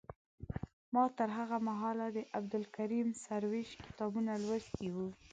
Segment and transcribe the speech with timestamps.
[0.93, 5.07] ما تر هغه مهاله د عبدالکریم سروش کتابونه لوستي وو.